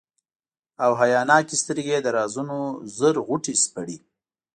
او 0.83 0.91
حیاناکي 1.01 1.55
سترګي 1.63 1.91
یې 1.95 1.99
د 2.03 2.07
رازونو 2.17 2.57
زر 2.97 3.15
غوټي 3.27 3.55
سپړي، 3.63 3.97